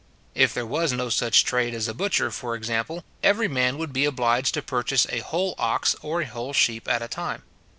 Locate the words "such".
1.09-1.45